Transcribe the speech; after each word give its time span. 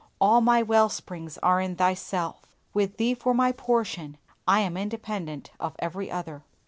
All 0.19 0.41
my 0.41 0.63
well 0.63 0.89
springs 0.89 1.37
are 1.43 1.61
in 1.61 1.75
Thyself; 1.75 2.41
with 2.73 2.97
Thee 2.97 3.13
for 3.13 3.35
my 3.35 3.51
portion 3.51 4.17
I 4.47 4.61
am 4.61 4.75
independent 4.75 5.51
of 5.59 5.75
every 5.77 6.09
other. 6.09 6.43